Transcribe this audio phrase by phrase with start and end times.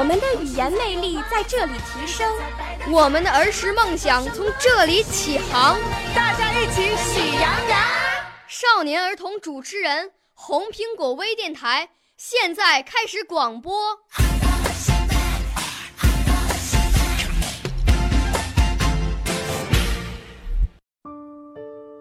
[0.00, 2.26] 我们的语言魅力在这里提升，
[2.90, 5.78] 我们的儿时梦想从这里起航。
[6.14, 7.78] 大家一起喜羊羊。
[8.48, 11.90] 少年儿童主持人，红苹果微电台。
[12.16, 13.78] 现在开始广播。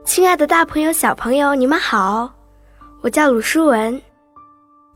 [0.05, 2.31] 亲爱的，大朋友、小朋友，你们好，
[3.01, 4.01] 我叫鲁书文。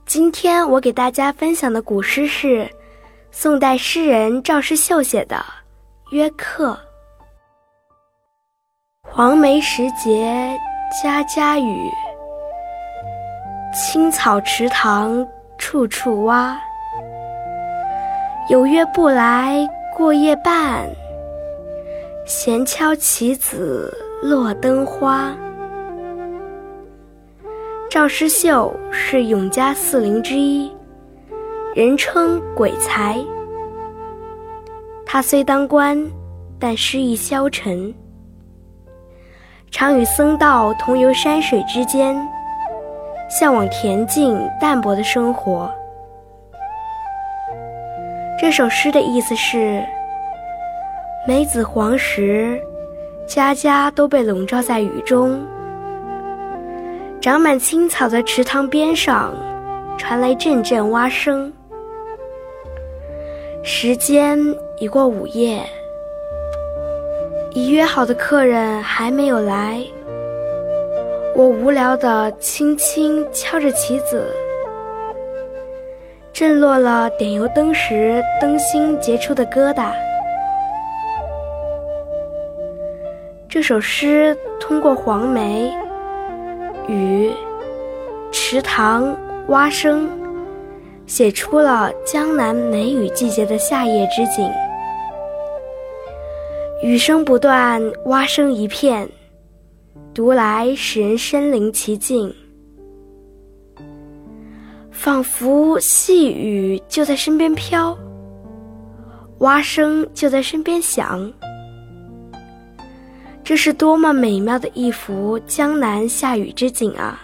[0.06, 2.70] 今天我给大家分享的古诗是
[3.36, 5.36] 宋代诗人赵师秀写的
[6.12, 6.70] 《约客》。
[9.02, 10.56] 黄梅时节，
[11.02, 11.90] 家家雨。
[13.74, 16.56] 青草池塘处处蛙，
[18.50, 20.88] 有约不来过夜半，
[22.28, 23.92] 闲敲棋子
[24.22, 25.36] 落灯花。
[27.90, 30.72] 赵师秀是永嘉四陵之一，
[31.76, 33.20] 人称鬼才。
[35.14, 35.96] 他虽当官，
[36.60, 37.94] 但诗意消沉，
[39.70, 42.16] 常与僧道同游山水之间。
[43.30, 45.72] 向往恬静淡泊的生活。
[48.40, 49.86] 这首诗的意思是：
[51.28, 52.60] 梅子黄时，
[53.28, 55.40] 家家都被笼罩在雨中。
[57.22, 59.32] 长满青草的池塘边上，
[59.96, 61.54] 传来阵阵蛙声。
[63.66, 64.38] 时间
[64.78, 65.62] 已过午夜，
[67.52, 69.82] 已约好的客人还没有来。
[71.34, 74.28] 我无聊地轻轻敲着棋子，
[76.34, 79.94] 震落了点油灯时灯芯结出的疙瘩。
[83.48, 85.74] 这首诗通过黄梅、
[86.90, 87.32] 雨、
[88.30, 89.16] 池塘、
[89.48, 90.10] 蛙声，
[91.06, 94.50] 写出了江南梅雨季节的夏夜之景。
[96.82, 99.08] 雨声不断，蛙声一片。
[100.14, 102.32] 读来使人身临其境，
[104.92, 107.98] 仿佛细雨就在身边飘，
[109.40, 111.34] 蛙声就在身边响。
[113.44, 117.20] 这是多么美妙的一幅江南下雨之景啊！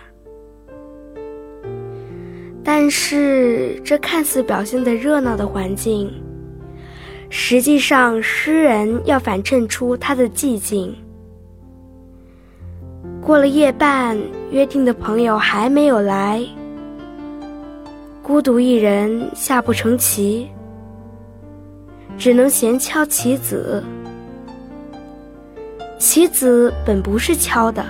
[2.71, 6.07] 但是，这看似表现的热闹的环境，
[7.27, 10.95] 实际上诗人要反衬出他的寂静。
[13.19, 14.15] 过了夜半，
[14.51, 16.45] 约定的朋友还没有来，
[18.21, 20.47] 孤独一人下不成棋，
[22.19, 23.83] 只能闲敲棋子。
[25.97, 27.83] 棋子本不是敲的，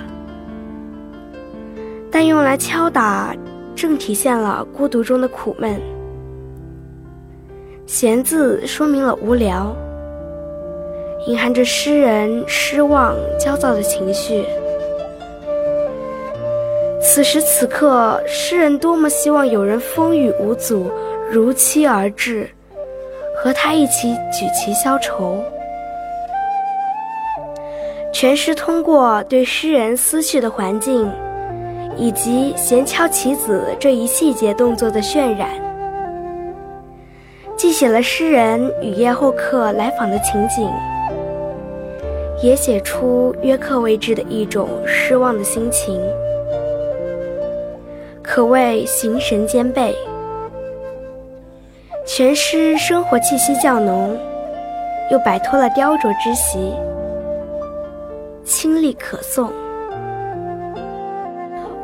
[2.09, 3.35] 但用来敲打，
[3.79, 5.79] 正体现了孤独中的苦闷。
[7.85, 9.73] 闲字说明了无聊，
[11.27, 14.45] 隐含着诗人失望、焦躁的情绪。
[17.01, 20.91] 此时此刻，诗人多么希望有人风雨无阻，
[21.31, 22.49] 如期而至，
[23.41, 25.41] 和他一起举棋消愁。
[28.11, 31.09] 全诗通过对诗人思绪的环境，
[31.99, 35.49] 以及闲敲棋子这一细节动作的渲染，
[37.57, 40.71] 既写了诗人雨夜后客来访的情景，
[42.41, 46.01] 也写出约客未至的一种失望的心情。
[48.23, 49.93] 可谓形神兼备，
[52.05, 54.17] 全诗生活气息较浓，
[55.11, 56.73] 又摆脱了雕琢之习，
[58.45, 59.49] 清丽可诵。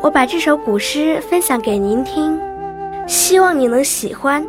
[0.06, 2.40] 我把这首古诗分享给您听，
[3.08, 4.46] 希望你能喜欢。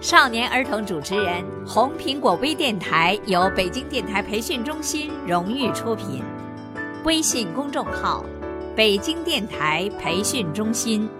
[0.00, 6.22] 少年儿童主持人，红苹果微电台由北京电台培训中心荣誉出品，
[7.04, 8.24] 微信公众号：
[8.76, 11.10] 北京电台培训中心。